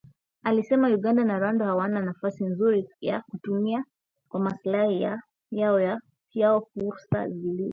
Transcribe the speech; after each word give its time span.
alisema 0.43 0.87
Uganda 0.87 1.23
na 1.25 1.39
Rwanda 1.39 1.75
wana 1.75 2.01
nafasi 2.01 2.45
nzuri 2.45 2.89
ya 3.01 3.21
kutumia 3.21 3.83
kwa 4.29 4.39
maslahi 4.39 5.01
yao 6.31 6.61
fursa 6.73 7.27
zilizoko 7.29 7.69